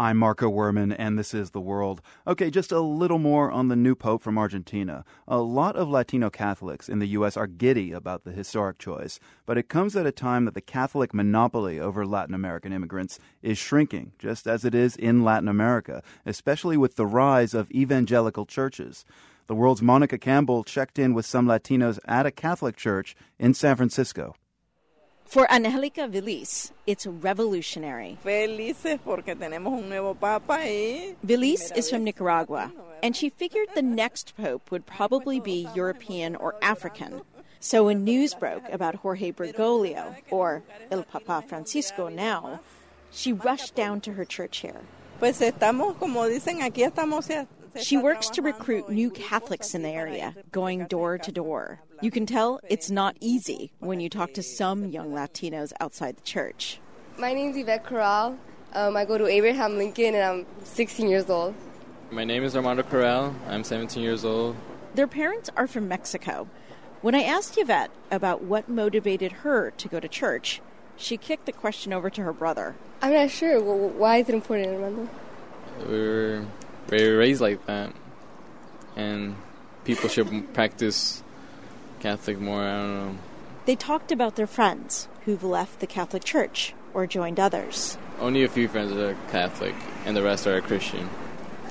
[0.00, 2.00] I'm Marco Werman, and this is The World.
[2.26, 5.04] Okay, just a little more on the new Pope from Argentina.
[5.28, 7.36] A lot of Latino Catholics in the U.S.
[7.36, 11.12] are giddy about the historic choice, but it comes at a time that the Catholic
[11.12, 16.78] monopoly over Latin American immigrants is shrinking, just as it is in Latin America, especially
[16.78, 19.04] with the rise of evangelical churches.
[19.48, 23.76] The World's Monica Campbell checked in with some Latinos at a Catholic church in San
[23.76, 24.34] Francisco.
[25.30, 28.18] For Angelica Vilis, it's revolutionary.
[28.20, 33.80] Felices porque tenemos un nuevo papa y Vilis is from Nicaragua, and she figured the
[33.80, 37.22] next pope would probably be European or African.
[37.60, 42.58] So when news broke about Jorge Bergoglio, or El Papa Francisco now,
[43.12, 44.80] she rushed down to her church here.
[45.20, 47.30] Pues estamos, como dicen aquí, estamos
[47.78, 51.80] she works to recruit new Catholics in the area, going door to door.
[52.00, 56.22] You can tell it's not easy when you talk to some young Latinos outside the
[56.22, 56.80] church.
[57.18, 58.38] My name's Yvette Corral.
[58.72, 61.54] Um, I go to Abraham Lincoln and I'm 16 years old.
[62.10, 63.34] My name is Armando Corral.
[63.48, 64.56] I'm 17 years old.
[64.94, 66.48] Their parents are from Mexico.
[67.02, 70.60] When I asked Yvette about what motivated her to go to church,
[70.96, 72.74] she kicked the question over to her brother.
[73.00, 73.60] I'm not sure.
[73.60, 75.08] Why is it important, Armando?
[75.88, 76.46] We were
[76.90, 77.92] we were raised like that,
[78.96, 79.36] and
[79.84, 81.22] people should practice
[82.00, 82.62] Catholic more.
[82.62, 83.18] I don't know.
[83.66, 87.96] They talked about their friends who've left the Catholic Church or joined others.
[88.18, 89.74] Only a few friends are Catholic,
[90.04, 91.08] and the rest are Christian.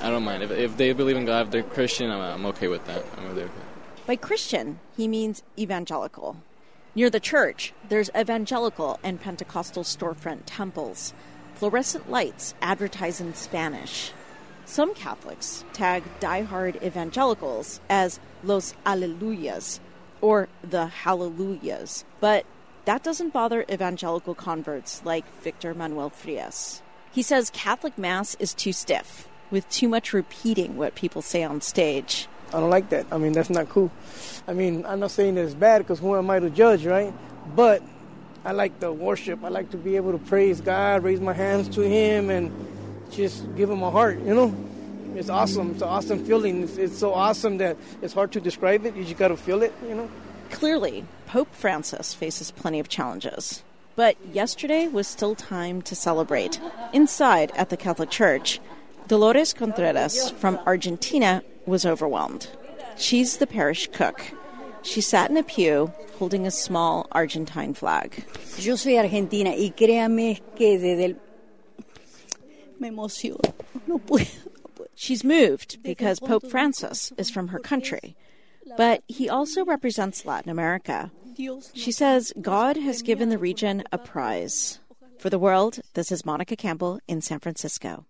[0.00, 1.46] I don't mind if, if they believe in God.
[1.46, 3.04] If they're Christian, I'm, I'm okay with that.
[3.16, 3.48] I'm okay.
[4.06, 6.36] By Christian, he means evangelical.
[6.94, 11.12] Near the church, there's evangelical and Pentecostal storefront temples.
[11.54, 14.12] Fluorescent lights advertise in Spanish.
[14.66, 19.78] Some Catholics tag die-hard evangelicals as Los Allelujahs
[20.20, 22.44] or the Hallelujahs, but
[22.84, 26.82] that doesn't bother evangelical converts like Victor Manuel Frias.
[27.12, 31.60] He says Catholic Mass is too stiff, with too much repeating what people say on
[31.60, 32.26] stage.
[32.48, 33.06] I don't like that.
[33.12, 33.90] I mean, that's not cool.
[34.48, 37.14] I mean, I'm not saying it's bad because who am I to judge, right?
[37.54, 37.82] But
[38.44, 39.44] I like the worship.
[39.44, 42.52] I like to be able to praise God, raise my hands to Him, and
[43.10, 44.54] just give them a heart, you know?
[45.14, 45.70] It's awesome.
[45.72, 46.64] It's an awesome feeling.
[46.64, 48.94] It's, it's so awesome that it's hard to describe it.
[48.94, 50.10] You just got to feel it, you know?
[50.50, 53.62] Clearly, Pope Francis faces plenty of challenges.
[53.96, 56.60] But yesterday was still time to celebrate.
[56.92, 58.60] Inside at the Catholic Church,
[59.08, 62.48] Dolores Contreras from Argentina was overwhelmed.
[62.96, 64.20] She's the parish cook.
[64.82, 68.24] She sat in a pew holding a small Argentine flag.
[68.58, 71.16] Yo soy argentina y créame que desde el
[72.80, 73.40] me emociono.
[73.86, 74.30] No puedo.
[74.94, 78.16] She's moved because Pope Francis is from her country,
[78.76, 81.10] but he also represents Latin America.
[81.74, 84.80] She says God has given the region a prize.
[85.18, 88.06] For the world, this is Monica Campbell in San Francisco.